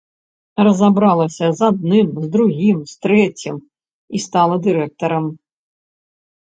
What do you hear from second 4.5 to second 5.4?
дырэктарам.